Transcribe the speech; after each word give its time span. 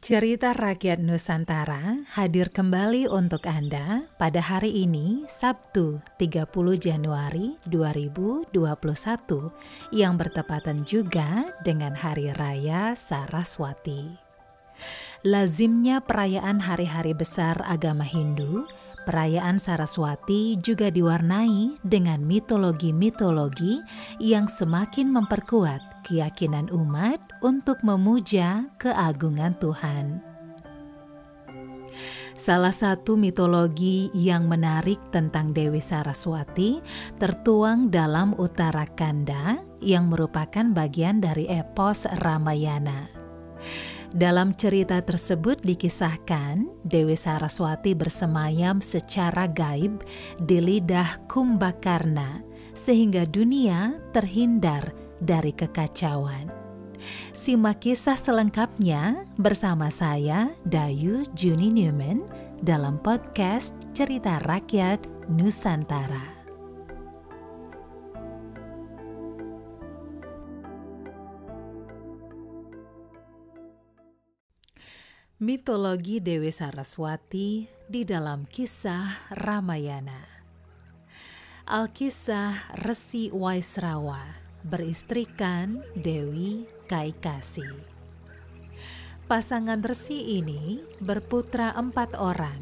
Cerita 0.00 0.56
Rakyat 0.56 0.96
Nusantara 1.04 2.08
hadir 2.16 2.48
kembali 2.48 3.04
untuk 3.12 3.44
Anda 3.44 4.00
pada 4.16 4.40
hari 4.40 4.72
ini, 4.72 5.28
Sabtu 5.28 6.00
30 6.16 6.48
Januari 6.80 7.60
2021, 7.68 8.48
yang 9.92 10.16
bertepatan 10.16 10.88
juga 10.88 11.52
dengan 11.60 11.92
Hari 11.92 12.32
Raya 12.32 12.96
Saraswati. 12.96 14.16
Lazimnya 15.20 16.00
perayaan 16.00 16.64
hari-hari 16.64 17.12
besar 17.12 17.60
agama 17.68 18.08
Hindu, 18.08 18.64
perayaan 19.10 19.58
Saraswati 19.58 20.54
juga 20.62 20.86
diwarnai 20.86 21.82
dengan 21.82 22.22
mitologi-mitologi 22.22 23.82
yang 24.22 24.46
semakin 24.46 25.10
memperkuat 25.10 26.06
keyakinan 26.06 26.70
umat 26.70 27.18
untuk 27.42 27.82
memuja 27.82 28.70
keagungan 28.78 29.58
Tuhan. 29.58 30.22
Salah 32.38 32.70
satu 32.70 33.18
mitologi 33.18 34.14
yang 34.14 34.46
menarik 34.46 35.02
tentang 35.10 35.50
Dewi 35.50 35.82
Saraswati 35.82 36.78
tertuang 37.18 37.90
dalam 37.90 38.38
Uttarakhanda 38.38 39.58
yang 39.82 40.06
merupakan 40.06 40.70
bagian 40.70 41.18
dari 41.18 41.50
epos 41.50 42.06
Ramayana. 42.22 43.10
Dalam 44.10 44.58
cerita 44.58 44.98
tersebut 44.98 45.62
dikisahkan 45.62 46.66
Dewi 46.82 47.14
Saraswati 47.14 47.94
bersemayam 47.94 48.82
secara 48.82 49.46
gaib 49.46 50.02
di 50.42 50.58
lidah 50.58 51.22
Kumbakarna 51.30 52.42
sehingga 52.74 53.22
dunia 53.22 54.02
terhindar 54.10 54.90
dari 55.22 55.54
kekacauan. 55.54 56.50
Simak 57.30 57.86
kisah 57.86 58.18
selengkapnya 58.18 59.30
bersama 59.38 59.94
saya 59.94 60.50
Dayu 60.66 61.22
Juni 61.38 61.70
Newman 61.70 62.26
dalam 62.60 62.98
podcast 62.98 63.72
Cerita 63.94 64.42
Rakyat 64.42 65.06
Nusantara. 65.30 66.39
Mitologi 75.40 76.20
Dewi 76.20 76.52
Saraswati 76.52 77.64
di 77.88 78.04
dalam 78.04 78.44
kisah 78.44 79.32
Ramayana. 79.32 80.20
Alkisah 81.64 82.76
Resi 82.84 83.32
Waisrawa 83.32 84.20
beristrikan 84.60 85.80
Dewi 85.96 86.68
Kaikasi. 86.84 87.64
Pasangan 89.24 89.80
resi 89.80 90.36
ini 90.36 90.84
berputra 91.00 91.72
empat 91.72 92.20
orang, 92.20 92.60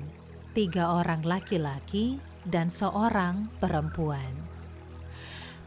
tiga 0.55 1.03
orang 1.03 1.27
laki-laki 1.27 2.23
dan 2.47 2.71
seorang 2.71 3.51
perempuan. 3.59 4.39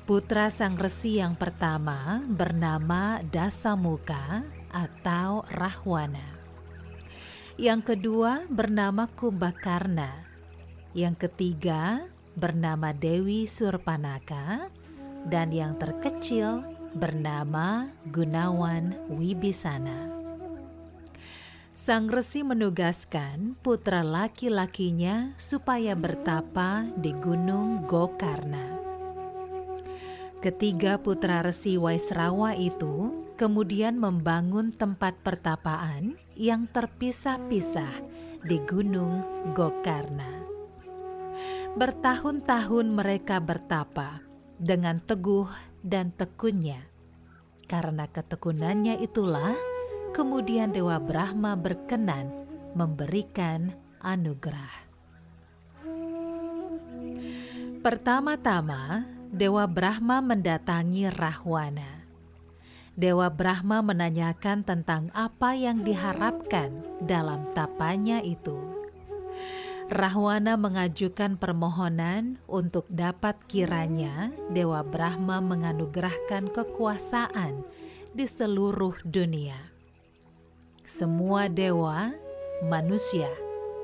Putra 0.08 0.48
sang 0.48 0.80
resi 0.80 1.20
yang 1.20 1.36
pertama 1.36 2.24
bernama 2.24 3.20
Dasamuka 3.20 4.48
atau 4.72 5.44
Rahwana 5.52 6.41
yang 7.62 7.86
kedua 7.86 8.50
bernama 8.50 9.06
Kumbakarna, 9.06 10.26
yang 10.98 11.14
ketiga 11.14 12.10
bernama 12.34 12.90
Dewi 12.90 13.46
Surpanaka, 13.46 14.66
dan 15.30 15.54
yang 15.54 15.78
terkecil 15.78 16.66
bernama 16.98 17.94
Gunawan 18.10 18.98
Wibisana. 19.14 20.10
Sang 21.78 22.10
resi 22.10 22.42
menugaskan 22.42 23.54
putra 23.62 24.02
laki-lakinya 24.02 25.38
supaya 25.38 25.94
bertapa 25.94 26.90
di 26.98 27.14
Gunung 27.14 27.86
Gokarna. 27.86 28.82
Ketiga 30.42 30.98
putra 30.98 31.46
resi 31.46 31.78
Waisrawa 31.78 32.58
itu 32.58 33.21
kemudian 33.42 33.98
membangun 33.98 34.70
tempat 34.70 35.18
pertapaan 35.26 36.14
yang 36.38 36.70
terpisah-pisah 36.70 37.90
di 38.46 38.62
Gunung 38.70 39.26
Gokarna. 39.58 40.46
Bertahun-tahun 41.74 42.86
mereka 42.94 43.42
bertapa 43.42 44.22
dengan 44.62 45.02
teguh 45.02 45.50
dan 45.82 46.14
tekunnya. 46.14 46.86
Karena 47.66 48.06
ketekunannya 48.06 49.02
itulah 49.02 49.58
kemudian 50.14 50.70
Dewa 50.70 51.02
Brahma 51.02 51.58
berkenan 51.58 52.46
memberikan 52.78 53.74
anugerah. 54.06 54.86
Pertama-tama, 57.82 59.10
Dewa 59.34 59.66
Brahma 59.66 60.22
mendatangi 60.22 61.10
Rahwana 61.10 62.01
Dewa 63.02 63.34
Brahma 63.34 63.82
menanyakan 63.82 64.62
tentang 64.62 65.10
apa 65.18 65.58
yang 65.58 65.82
diharapkan 65.82 66.70
dalam 67.02 67.50
tapanya 67.58 68.22
itu. 68.22 68.54
Rahwana 69.90 70.54
mengajukan 70.54 71.42
permohonan 71.42 72.38
untuk 72.46 72.86
dapat 72.94 73.42
kiranya 73.50 74.30
Dewa 74.54 74.86
Brahma 74.86 75.42
menganugerahkan 75.42 76.54
kekuasaan 76.54 77.66
di 78.14 78.30
seluruh 78.30 78.94
dunia. 79.02 79.58
Semua 80.86 81.50
dewa, 81.50 82.14
manusia, 82.70 83.34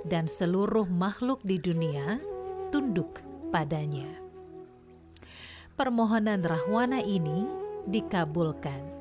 dan 0.06 0.30
seluruh 0.30 0.86
makhluk 0.86 1.42
di 1.42 1.58
dunia 1.58 2.22
tunduk 2.70 3.18
padanya. 3.50 4.14
Permohonan 5.74 6.46
Rahwana 6.46 7.02
ini 7.02 7.50
dikabulkan. 7.90 8.97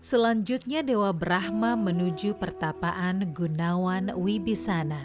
Selanjutnya 0.00 0.84
Dewa 0.84 1.10
Brahma 1.10 1.74
menuju 1.74 2.36
pertapaan 2.36 3.32
Gunawan 3.32 4.12
Wibisana 4.14 5.02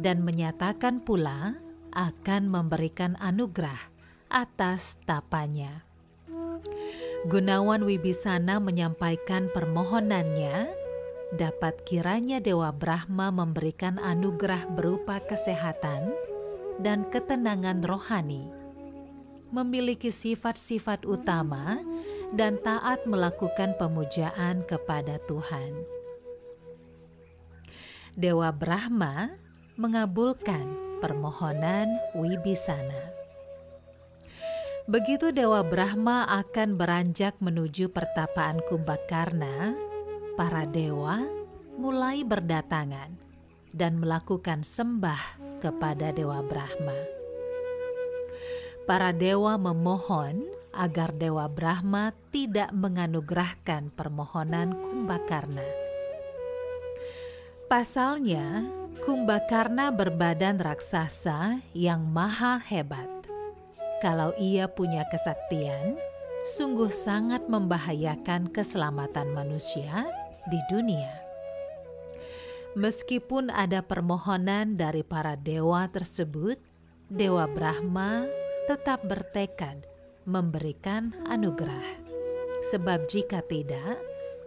dan 0.00 0.24
menyatakan 0.24 1.02
pula 1.02 1.58
akan 1.92 2.48
memberikan 2.48 3.18
anugerah 3.18 3.90
atas 4.30 4.96
tapanya. 5.04 5.82
Gunawan 7.28 7.84
Wibisana 7.84 8.62
menyampaikan 8.62 9.52
permohonannya 9.52 10.72
dapat 11.36 11.84
kiranya 11.84 12.40
Dewa 12.40 12.72
Brahma 12.72 13.28
memberikan 13.30 14.00
anugerah 14.00 14.66
berupa 14.72 15.20
kesehatan 15.20 16.10
dan 16.80 17.04
ketenangan 17.12 17.84
rohani, 17.84 18.48
memiliki 19.52 20.08
sifat-sifat 20.08 21.04
utama 21.04 21.84
dan 22.34 22.58
taat 22.62 23.02
melakukan 23.06 23.74
pemujaan 23.78 24.62
kepada 24.66 25.18
Tuhan. 25.26 25.74
Dewa 28.14 28.50
Brahma 28.50 29.34
mengabulkan 29.78 30.98
permohonan 31.00 31.88
Wibisana. 32.12 33.14
Begitu 34.90 35.30
Dewa 35.30 35.62
Brahma 35.62 36.26
akan 36.26 36.74
beranjak 36.74 37.38
menuju 37.38 37.94
pertapaan 37.94 38.58
Kumbakarna, 38.66 39.78
para 40.34 40.66
dewa 40.66 41.22
mulai 41.78 42.26
berdatangan 42.26 43.14
dan 43.70 44.02
melakukan 44.02 44.66
sembah 44.66 45.38
kepada 45.62 46.10
Dewa 46.10 46.42
Brahma. 46.42 46.96
Para 48.84 49.14
dewa 49.14 49.54
memohon 49.54 50.59
agar 50.74 51.14
Dewa 51.14 51.50
Brahma 51.50 52.14
tidak 52.30 52.70
menganugerahkan 52.70 53.90
permohonan 53.94 54.74
Kumbakarna. 54.78 55.66
Pasalnya, 57.70 58.66
Kumbakarna 59.00 59.88
berbadan 59.88 60.60
raksasa 60.60 61.64
yang 61.72 62.04
maha 62.04 62.60
hebat. 62.60 63.08
Kalau 64.04 64.36
ia 64.36 64.68
punya 64.68 65.08
kesaktian, 65.08 65.96
sungguh 66.44 66.92
sangat 66.92 67.48
membahayakan 67.48 68.52
keselamatan 68.52 69.32
manusia 69.32 70.04
di 70.52 70.60
dunia. 70.68 71.16
Meskipun 72.76 73.48
ada 73.50 73.82
permohonan 73.82 74.78
dari 74.78 75.02
para 75.02 75.34
dewa 75.34 75.88
tersebut, 75.90 76.60
Dewa 77.10 77.50
Brahma 77.50 78.30
tetap 78.70 79.02
bertekad 79.02 79.89
memberikan 80.24 81.14
anugerah. 81.28 82.00
Sebab 82.72 83.08
jika 83.08 83.40
tidak, 83.44 84.00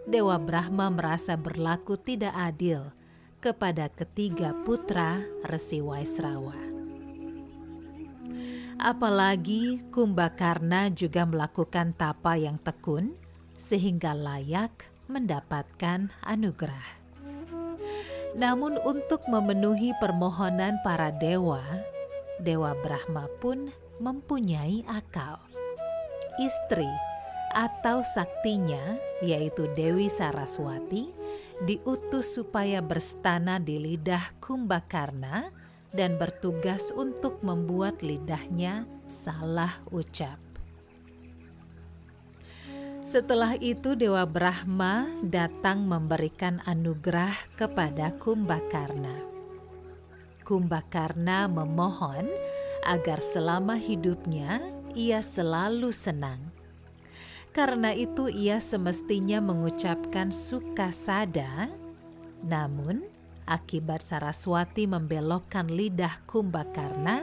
Dewa 0.04 0.36
Brahma 0.36 0.92
merasa 0.92 1.34
berlaku 1.34 1.96
tidak 1.96 2.36
adil 2.36 2.92
kepada 3.40 3.88
ketiga 3.92 4.52
putra 4.64 5.20
Resi 5.44 5.80
Waisrawa. 5.80 6.56
Apalagi 8.80 9.80
Kumbakarna 9.88 10.92
juga 10.92 11.24
melakukan 11.24 11.96
tapa 11.96 12.36
yang 12.36 12.60
tekun 12.60 13.16
sehingga 13.56 14.12
layak 14.12 14.90
mendapatkan 15.08 16.12
anugerah. 16.20 17.04
Namun, 18.34 18.82
untuk 18.82 19.22
memenuhi 19.30 19.94
permohonan 20.02 20.82
para 20.82 21.14
dewa, 21.14 21.62
Dewa 22.42 22.74
Brahma 22.82 23.30
pun 23.38 23.70
mempunyai 24.02 24.82
akal. 24.90 25.53
Istri 26.34 26.90
atau 27.54 28.02
saktinya, 28.02 28.98
yaitu 29.22 29.70
Dewi 29.78 30.10
Saraswati, 30.10 31.14
diutus 31.62 32.34
supaya 32.34 32.82
berstana 32.82 33.62
di 33.62 33.78
lidah 33.78 34.34
Kumbakarna 34.42 35.54
dan 35.94 36.18
bertugas 36.18 36.90
untuk 36.90 37.38
membuat 37.46 38.02
lidahnya 38.02 38.90
salah 39.06 39.78
ucap. 39.94 40.42
Setelah 43.06 43.54
itu 43.62 43.94
Dewa 43.94 44.26
Brahma 44.26 45.06
datang 45.22 45.86
memberikan 45.86 46.58
anugerah 46.66 47.54
kepada 47.54 48.10
Kumbakarna. 48.18 49.22
Kumbakarna 50.42 51.46
memohon 51.46 52.26
agar 52.82 53.22
selama 53.22 53.78
hidupnya 53.78 54.58
ia 54.94 55.20
selalu 55.20 55.90
senang. 55.90 56.40
Karena 57.54 57.94
itu 57.94 58.26
ia 58.26 58.58
semestinya 58.58 59.38
mengucapkan 59.38 60.34
sukasada, 60.34 61.70
namun 62.42 63.06
akibat 63.46 64.02
Saraswati 64.02 64.90
membelokkan 64.90 65.70
lidah 65.70 66.18
Kumbakarna, 66.26 67.22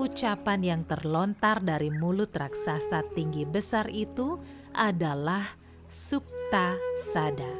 ucapan 0.00 0.60
yang 0.64 0.82
terlontar 0.88 1.60
dari 1.60 1.92
mulut 1.92 2.32
raksasa 2.32 3.04
tinggi 3.12 3.44
besar 3.44 3.92
itu 3.92 4.40
adalah 4.72 5.44
supta 5.92 6.76
sada, 7.12 7.52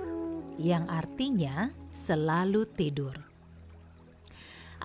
yang 0.56 0.88
artinya 0.88 1.68
selalu 1.92 2.64
tidur. 2.72 3.25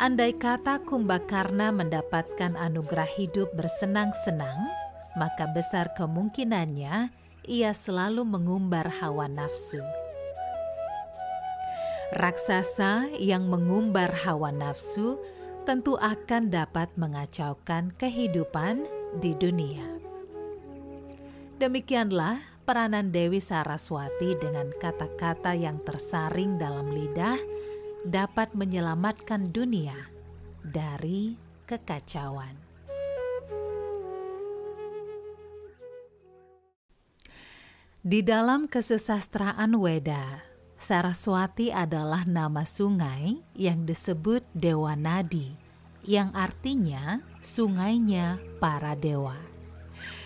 Andai 0.02 0.34
kata 0.34 0.82
Kumbakarna 0.82 1.70
mendapatkan 1.70 2.58
anugerah 2.58 3.06
hidup 3.06 3.54
bersenang-senang, 3.54 4.74
maka 5.14 5.46
besar 5.54 5.94
kemungkinannya 5.94 7.14
ia 7.46 7.70
selalu 7.70 8.26
mengumbar 8.26 8.90
hawa 8.98 9.30
nafsu. 9.30 9.78
Raksasa 12.18 13.14
yang 13.22 13.46
mengumbar 13.46 14.10
hawa 14.26 14.50
nafsu 14.50 15.22
tentu 15.70 15.94
akan 16.02 16.50
dapat 16.50 16.90
mengacaukan 16.98 17.94
kehidupan 17.94 18.90
di 19.22 19.38
dunia. 19.38 19.86
Demikianlah 21.62 22.42
peranan 22.66 23.14
Dewi 23.14 23.38
Saraswati 23.38 24.34
dengan 24.42 24.74
kata-kata 24.82 25.54
yang 25.54 25.78
tersaring 25.86 26.58
dalam 26.58 26.90
lidah 26.90 27.38
dapat 28.02 28.58
menyelamatkan 28.58 29.54
dunia 29.54 30.10
dari 30.66 31.38
kekacauan. 31.70 32.58
Di 38.02 38.26
dalam 38.26 38.66
kesusastraan 38.66 39.78
Weda, 39.78 40.42
Saraswati 40.82 41.70
adalah 41.70 42.26
nama 42.26 42.66
sungai 42.66 43.38
yang 43.54 43.86
disebut 43.86 44.42
Dewa 44.58 44.98
Nadi, 44.98 45.54
yang 46.02 46.34
artinya 46.34 47.22
sungainya 47.46 48.42
para 48.58 48.98
dewa. 48.98 49.38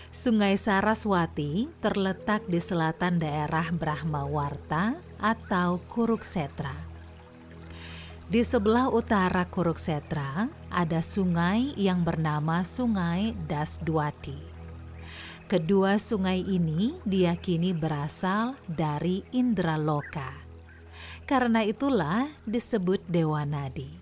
Sungai 0.08 0.56
Saraswati 0.56 1.68
terletak 1.84 2.48
di 2.48 2.56
selatan 2.56 3.20
daerah 3.20 3.68
Brahmawarta 3.68 4.96
atau 5.20 5.76
Kuruksetra. 5.92 6.95
Di 8.26 8.42
sebelah 8.42 8.90
utara 8.90 9.46
Kuruksetra 9.46 10.50
ada 10.66 10.98
sungai 10.98 11.78
yang 11.78 12.02
bernama 12.02 12.66
Sungai 12.66 13.38
Dasdwati. 13.46 14.34
Kedua 15.46 15.94
sungai 15.94 16.42
ini 16.42 16.98
diyakini 17.06 17.70
berasal 17.70 18.58
dari 18.66 19.22
Indraloka. 19.30 20.42
Karena 21.22 21.62
itulah 21.62 22.26
disebut 22.42 22.98
Dewa 23.06 23.46
Nadi. 23.46 23.94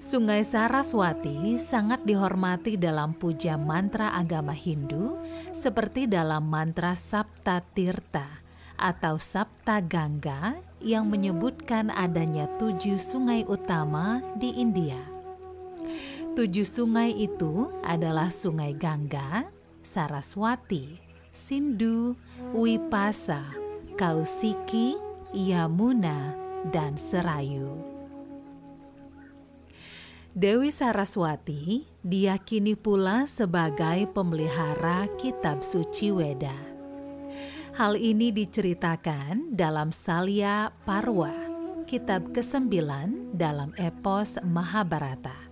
Sungai 0.00 0.40
Saraswati 0.40 1.60
sangat 1.60 2.08
dihormati 2.08 2.80
dalam 2.80 3.12
puja 3.12 3.60
mantra 3.60 4.16
agama 4.16 4.56
Hindu 4.56 5.12
seperti 5.52 6.08
dalam 6.08 6.48
mantra 6.48 6.96
Sapta 6.96 7.60
Tirta 7.60 8.47
atau 8.78 9.18
Sapta 9.18 9.82
Gangga 9.82 10.56
yang 10.78 11.10
menyebutkan 11.10 11.90
adanya 11.90 12.46
tujuh 12.56 12.96
sungai 12.96 13.42
utama 13.44 14.22
di 14.38 14.54
India. 14.54 14.98
Tujuh 16.38 16.62
sungai 16.62 17.10
itu 17.18 17.66
adalah 17.82 18.30
Sungai 18.30 18.70
Gangga, 18.70 19.50
Saraswati, 19.82 21.02
Sindhu, 21.34 22.14
Wipasa, 22.54 23.42
Kausiki, 23.98 24.94
Yamuna, 25.34 26.38
dan 26.70 26.94
Serayu. 26.94 27.74
Dewi 30.38 30.70
Saraswati 30.70 31.90
diyakini 32.06 32.78
pula 32.78 33.26
sebagai 33.26 34.06
pemelihara 34.14 35.10
kitab 35.18 35.66
suci 35.66 36.14
Weda. 36.14 36.77
Hal 37.78 37.94
ini 37.94 38.34
diceritakan 38.34 39.54
dalam 39.54 39.94
Salya 39.94 40.74
Parwa, 40.82 41.30
kitab 41.86 42.34
ke-9 42.34 42.74
dalam 43.38 43.70
epos 43.78 44.34
Mahabharata. 44.42 45.46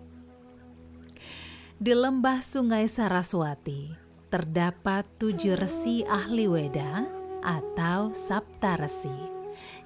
Di 1.79 1.95
lembah 1.95 2.43
sungai 2.43 2.91
Saraswati 2.91 3.95
terdapat 4.27 5.07
tujuh 5.23 5.55
resi 5.55 6.03
ahli 6.03 6.51
Weda 6.51 7.07
atau 7.47 8.11
Sapta 8.11 8.75
Resi, 8.75 9.15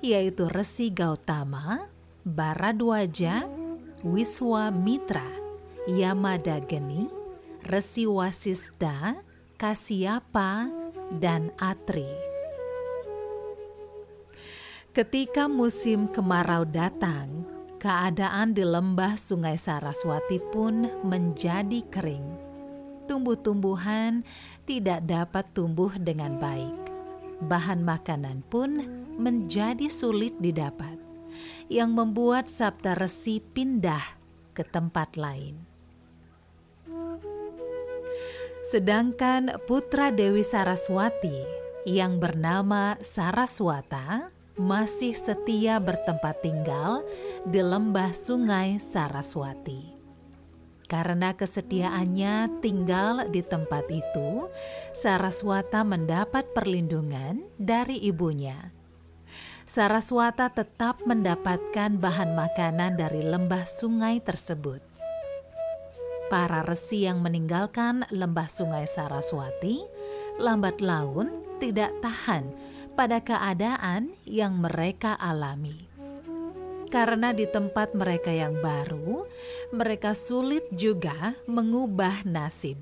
yaitu 0.00 0.48
Resi 0.48 0.88
Gautama, 0.88 1.92
Baradwaja, 2.24 3.44
Wiswa 4.00 4.72
Mitra, 4.72 5.28
Yamadageni, 5.84 7.04
Resi 7.68 8.08
Wasisda, 8.08 9.20
Kasyapa, 9.60 10.72
dan 11.20 11.52
Atri. 11.60 12.29
Ketika 14.90 15.46
musim 15.46 16.10
kemarau 16.10 16.66
datang, 16.66 17.46
keadaan 17.78 18.50
di 18.50 18.66
lembah 18.66 19.14
Sungai 19.14 19.54
Saraswati 19.54 20.42
pun 20.50 20.90
menjadi 21.06 21.86
kering. 21.94 22.26
Tumbuh-tumbuhan 23.06 24.26
tidak 24.66 25.06
dapat 25.06 25.46
tumbuh 25.54 25.94
dengan 25.94 26.42
baik. 26.42 26.74
Bahan 27.38 27.86
makanan 27.86 28.42
pun 28.50 28.82
menjadi 29.14 29.86
sulit 29.86 30.34
didapat 30.42 30.98
yang 31.70 31.94
membuat 31.94 32.50
Sabta 32.50 32.98
Resi 32.98 33.38
pindah 33.38 34.18
ke 34.58 34.66
tempat 34.66 35.14
lain. 35.14 35.54
Sedangkan 38.66 39.54
putra 39.70 40.10
Dewi 40.10 40.42
Saraswati 40.42 41.46
yang 41.86 42.18
bernama 42.18 42.98
Saraswata 42.98 44.39
masih 44.60 45.16
setia 45.16 45.80
bertempat 45.80 46.44
tinggal 46.44 47.00
di 47.48 47.64
lembah 47.64 48.12
sungai 48.12 48.76
Saraswati. 48.76 49.96
Karena 50.84 51.32
kesetiaannya 51.32 52.60
tinggal 52.60 53.32
di 53.32 53.40
tempat 53.40 53.88
itu, 53.88 54.52
Saraswata 54.92 55.80
mendapat 55.86 56.52
perlindungan 56.52 57.48
dari 57.56 57.96
ibunya 58.04 58.76
Saraswata 59.70 60.50
tetap 60.50 60.98
mendapatkan 61.06 61.94
bahan 61.94 62.34
makanan 62.34 62.98
dari 62.98 63.22
lembah 63.22 63.62
sungai 63.62 64.18
tersebut. 64.18 64.82
Para 66.26 66.66
resi 66.66 67.06
yang 67.06 67.22
meninggalkan 67.22 68.02
lembah 68.10 68.50
sungai 68.50 68.90
Saraswati 68.90 69.78
lambat 70.42 70.82
laun 70.82 71.46
tidak 71.62 71.94
tahan 72.02 72.50
pada 73.00 73.24
keadaan 73.24 74.12
yang 74.28 74.60
mereka 74.60 75.16
alami. 75.16 75.88
Karena 76.92 77.32
di 77.32 77.48
tempat 77.48 77.96
mereka 77.96 78.28
yang 78.28 78.60
baru, 78.60 79.24
mereka 79.72 80.12
sulit 80.12 80.68
juga 80.76 81.32
mengubah 81.48 82.28
nasib. 82.28 82.76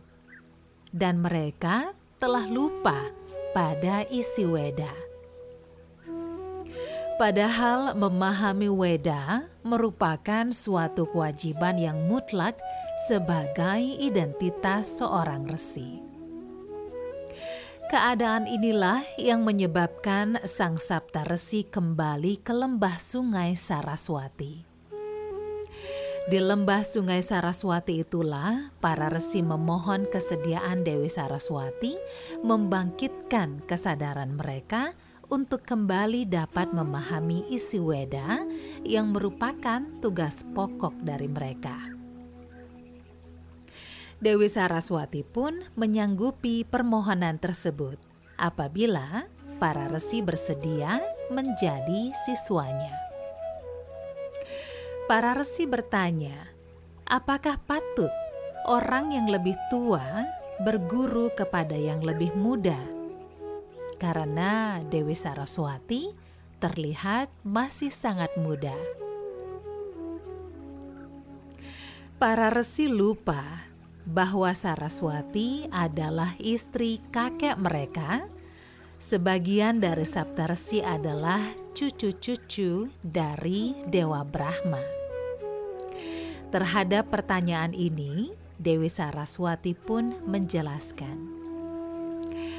Dan 0.90 1.22
mereka 1.22 1.94
telah 2.18 2.50
lupa 2.50 3.14
pada 3.54 4.02
isi 4.10 4.42
Weda 4.42 4.90
Padahal 7.18 7.98
memahami 7.98 8.70
Weda 8.70 9.50
merupakan 9.66 10.54
suatu 10.54 11.06
kewajiban 11.10 11.74
yang 11.74 12.06
mutlak 12.06 12.54
sebagai 13.10 13.82
identitas 13.98 14.86
seorang 15.02 15.46
resi. 15.50 16.07
Keadaan 17.88 18.44
inilah 18.44 19.00
yang 19.16 19.48
menyebabkan 19.48 20.44
Sang 20.44 20.76
Sabta 20.76 21.24
Resi 21.24 21.64
kembali 21.64 22.36
ke 22.44 22.52
lembah 22.52 23.00
sungai 23.00 23.56
Saraswati. 23.56 24.60
Di 26.28 26.36
lembah 26.36 26.84
sungai 26.84 27.24
Saraswati 27.24 28.04
itulah 28.04 28.76
para 28.84 29.08
resi 29.08 29.40
memohon 29.40 30.04
kesediaan 30.04 30.84
Dewi 30.84 31.08
Saraswati 31.08 31.96
membangkitkan 32.44 33.64
kesadaran 33.64 34.36
mereka 34.36 34.92
untuk 35.32 35.64
kembali 35.64 36.28
dapat 36.28 36.68
memahami 36.76 37.48
isi 37.48 37.80
Weda 37.80 38.44
yang 38.84 39.16
merupakan 39.16 39.80
tugas 40.04 40.44
pokok 40.52 40.92
dari 41.00 41.32
mereka. 41.32 41.97
Dewi 44.18 44.50
Saraswati 44.50 45.22
pun 45.22 45.62
menyanggupi 45.78 46.66
permohonan 46.66 47.38
tersebut 47.38 47.98
apabila 48.34 49.30
para 49.62 49.86
resi 49.86 50.22
bersedia 50.22 50.98
menjadi 51.30 52.10
siswanya. 52.26 52.94
Para 55.06 55.32
resi 55.32 55.64
bertanya, 55.64 56.50
apakah 57.08 57.62
patut 57.64 58.12
orang 58.68 59.14
yang 59.14 59.26
lebih 59.30 59.54
tua 59.70 60.26
berguru 60.60 61.30
kepada 61.32 61.78
yang 61.78 62.02
lebih 62.02 62.34
muda? 62.34 62.98
karena 63.98 64.80
Dewi 64.86 65.18
Saraswati 65.18 66.14
terlihat 66.62 67.28
masih 67.42 67.90
sangat 67.90 68.30
muda. 68.38 68.74
Para 72.18 72.50
resi 72.50 72.90
lupa 72.90 73.67
bahwa 74.08 74.56
Saraswati 74.56 75.68
adalah 75.68 76.32
istri 76.40 77.04
kakek 77.12 77.60
mereka. 77.60 78.24
Sebagian 78.96 79.80
dari 79.80 80.04
Saptarsi 80.04 80.80
adalah 80.80 81.40
cucu-cucu 81.76 82.88
dari 83.04 83.76
Dewa 83.88 84.24
Brahma. 84.24 84.80
Terhadap 86.48 87.12
pertanyaan 87.12 87.76
ini, 87.76 88.32
Dewi 88.56 88.88
Saraswati 88.88 89.76
pun 89.76 90.16
menjelaskan 90.24 91.38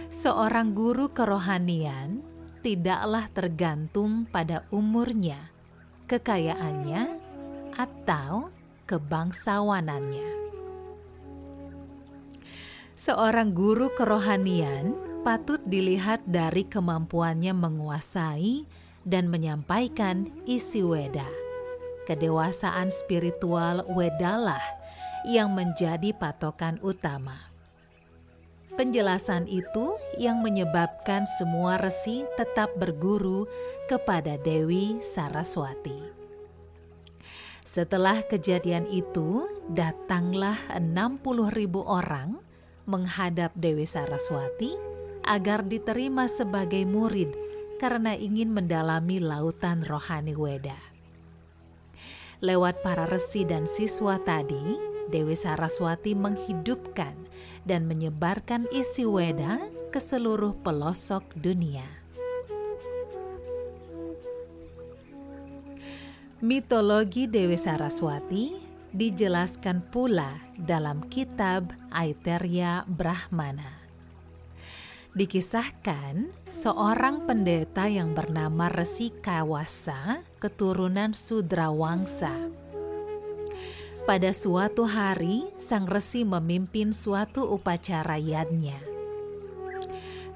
seorang 0.09 0.73
guru 0.73 1.13
kerohanian 1.13 2.19
tidaklah 2.59 3.31
tergantung 3.31 4.27
pada 4.27 4.67
umurnya, 4.73 5.47
kekayaannya, 6.11 7.07
atau 7.77 8.51
kebangsawanannya. 8.83 10.38
Seorang 12.99 13.55
guru 13.55 13.95
kerohanian 13.95 14.91
patut 15.23 15.63
dilihat 15.63 16.19
dari 16.27 16.67
kemampuannya 16.67 17.55
menguasai 17.55 18.67
dan 19.07 19.31
menyampaikan 19.31 20.27
isi 20.43 20.83
Weda. 20.83 21.23
Kedewasaan 22.03 22.91
spiritual 22.91 23.87
Wedalah 23.87 24.59
yang 25.23 25.55
menjadi 25.55 26.11
patokan 26.11 26.75
utama. 26.83 27.47
Penjelasan 28.75 29.47
itu 29.47 29.95
yang 30.19 30.43
menyebabkan 30.43 31.23
semua 31.39 31.79
resi 31.79 32.27
tetap 32.35 32.75
berguru 32.75 33.47
kepada 33.87 34.35
Dewi 34.43 34.99
Saraswati. 34.99 36.03
Setelah 37.63 38.27
kejadian 38.27 38.91
itu, 38.91 39.47
datanglah 39.71 40.59
60 40.75 41.47
ribu 41.55 41.79
orang 41.87 42.48
menghadap 42.89 43.53
Dewi 43.53 43.85
Saraswati 43.85 44.73
agar 45.21 45.61
diterima 45.69 46.25
sebagai 46.25 46.81
murid 46.89 47.29
karena 47.77 48.17
ingin 48.17 48.49
mendalami 48.49 49.21
lautan 49.21 49.85
rohani 49.85 50.33
Weda. 50.33 50.75
Lewat 52.41 52.81
para 52.81 53.05
resi 53.05 53.45
dan 53.45 53.69
siswa 53.69 54.17
tadi, 54.25 54.79
Dewi 55.13 55.37
Saraswati 55.37 56.17
menghidupkan 56.17 57.13
dan 57.69 57.85
menyebarkan 57.85 58.65
isi 58.73 59.05
Weda 59.05 59.61
ke 59.93 60.01
seluruh 60.01 60.57
pelosok 60.65 61.23
dunia. 61.37 61.85
Mitologi 66.39 67.27
Dewi 67.27 67.59
Saraswati 67.59 68.68
dijelaskan 68.95 69.85
pula 69.89 70.39
dalam 70.57 71.05
kitab 71.07 71.73
Aiteria 71.93 72.85
Brahmana. 72.85 73.81
Dikisahkan 75.13 76.29
seorang 76.53 77.25
pendeta 77.25 77.89
yang 77.89 78.13
bernama 78.13 78.69
Resi 78.69 79.09
Kawasa 79.09 80.21
keturunan 80.37 81.17
Sudrawangsa 81.17 82.59
pada 84.09 84.33
suatu 84.33 84.89
hari, 84.89 85.45
sang 85.61 85.85
resi 85.85 86.25
memimpin 86.25 86.89
suatu 86.89 87.45
upacara 87.45 88.17
yadnya. 88.17 88.81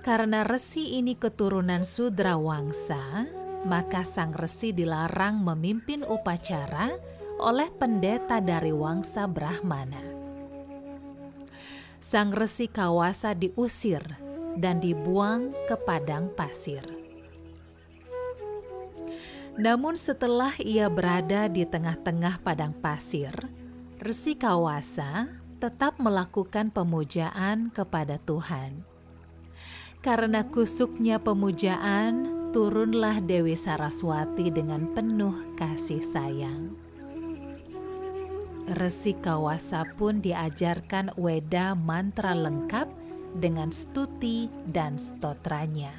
Karena 0.06 0.46
resi 0.46 1.02
ini 1.02 1.18
keturunan 1.18 1.82
Sudra 1.82 2.38
Wangsa, 2.38 3.26
maka 3.66 4.06
sang 4.06 4.30
resi 4.30 4.78
dilarang 4.78 5.42
memimpin 5.42 6.06
upacara 6.06 6.94
oleh 7.42 7.70
pendeta 7.74 8.38
dari 8.44 8.70
Wangsa 8.70 9.26
Brahmana. 9.26 10.02
Sang 12.04 12.30
resi 12.30 12.70
Kawasa 12.70 13.34
diusir 13.34 14.04
dan 14.60 14.78
dibuang 14.78 15.50
ke 15.66 15.74
padang 15.82 16.30
pasir. 16.34 16.86
Namun 19.54 19.94
setelah 19.94 20.54
ia 20.58 20.90
berada 20.90 21.46
di 21.46 21.62
tengah-tengah 21.62 22.42
padang 22.42 22.74
pasir, 22.74 23.34
Resi 24.02 24.34
Kawasa 24.36 25.30
tetap 25.64 25.96
melakukan 26.02 26.74
pemujaan 26.74 27.72
kepada 27.72 28.20
Tuhan. 28.20 28.84
Karena 30.04 30.44
kusuknya 30.44 31.24
pemujaan, 31.24 32.28
turunlah 32.52 33.24
Dewi 33.24 33.56
Saraswati 33.56 34.52
dengan 34.52 34.92
penuh 34.92 35.56
kasih 35.56 36.04
sayang. 36.04 36.83
Resi 38.64 39.12
Kawasa 39.20 39.84
pun 40.00 40.24
diajarkan 40.24 41.12
weda 41.20 41.76
mantra 41.76 42.32
lengkap 42.32 42.88
dengan 43.36 43.76
stuti 43.76 44.48
dan 44.72 44.96
stotranya. 44.96 45.92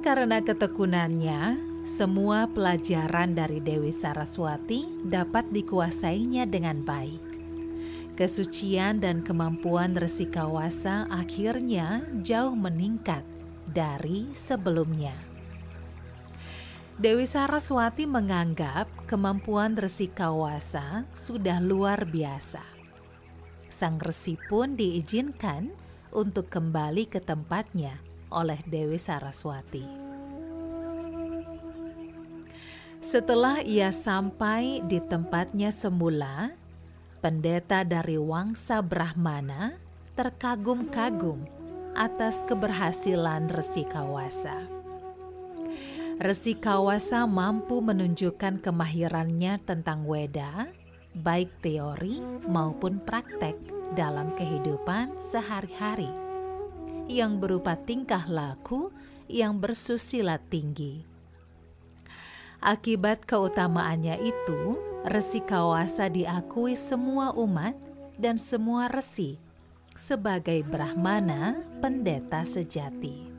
Karena 0.00 0.40
ketekunannya, 0.40 1.60
semua 1.84 2.48
pelajaran 2.48 3.36
dari 3.36 3.60
Dewi 3.60 3.92
Saraswati 3.92 5.04
dapat 5.04 5.52
dikuasainya 5.52 6.48
dengan 6.48 6.80
baik. 6.80 7.36
Kesucian 8.16 8.96
dan 8.96 9.20
kemampuan 9.20 9.92
Resi 9.92 10.24
Kawasa 10.24 11.04
akhirnya 11.12 12.00
jauh 12.24 12.56
meningkat 12.56 13.20
dari 13.68 14.32
sebelumnya. 14.32 15.35
Dewi 16.96 17.28
Saraswati 17.28 18.08
menganggap 18.08 18.88
kemampuan 19.04 19.76
Resi 19.76 20.08
Kawasa 20.08 21.04
sudah 21.12 21.60
luar 21.60 22.08
biasa. 22.08 22.64
Sang 23.68 24.00
resi 24.00 24.40
pun 24.48 24.80
diizinkan 24.80 25.76
untuk 26.16 26.48
kembali 26.48 27.04
ke 27.12 27.20
tempatnya 27.20 28.00
oleh 28.32 28.56
Dewi 28.64 28.96
Saraswati. 28.96 29.84
Setelah 33.04 33.60
ia 33.60 33.92
sampai 33.92 34.80
di 34.88 34.96
tempatnya 34.96 35.76
semula, 35.76 36.56
pendeta 37.20 37.84
dari 37.84 38.16
Wangsa 38.16 38.80
Brahmana 38.80 39.76
terkagum-kagum 40.16 41.44
atas 41.92 42.40
keberhasilan 42.48 43.52
Resi 43.52 43.84
Kawasa. 43.84 44.75
Resi 46.16 46.56
Kawasa 46.56 47.28
mampu 47.28 47.84
menunjukkan 47.84 48.64
kemahirannya 48.64 49.60
tentang 49.62 50.08
Weda, 50.08 50.72
baik 51.12 51.52
teori 51.60 52.24
maupun 52.48 53.04
praktek 53.04 53.56
dalam 53.92 54.32
kehidupan 54.32 55.12
sehari-hari, 55.20 56.08
yang 57.06 57.36
berupa 57.36 57.76
tingkah 57.76 58.24
laku 58.26 58.88
yang 59.28 59.58
bersusila 59.58 60.38
tinggi 60.38 61.16
Akibat 62.66 63.28
keutamaannya 63.28 64.16
itu, 64.24 64.80
Resi 65.06 65.44
Kawasa 65.44 66.08
diakui 66.08 66.74
semua 66.74 67.30
umat 67.36 67.76
dan 68.16 68.40
semua 68.40 68.88
resi 68.88 69.38
sebagai 69.94 70.64
Brahmana 70.66 71.62
pendeta 71.78 72.42
sejati. 72.42 73.35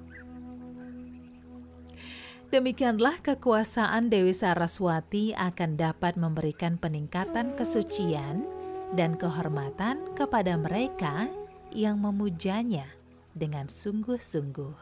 Demikianlah 2.47 3.19
kekuasaan 3.19 4.07
Dewi 4.07 4.31
Saraswati 4.31 5.35
akan 5.35 5.75
dapat 5.75 6.15
memberikan 6.15 6.79
peningkatan 6.79 7.59
kesucian 7.59 8.47
dan 8.95 9.19
kehormatan 9.19 10.15
kepada 10.15 10.55
mereka 10.55 11.27
yang 11.75 11.99
memujanya 11.99 12.87
dengan 13.35 13.67
sungguh-sungguh. 13.67 14.75